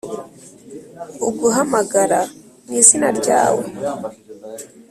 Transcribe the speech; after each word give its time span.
uguhamagara 1.27 2.19
mu 2.65 2.71
izina 2.81 3.07
ryawe. 3.19 3.63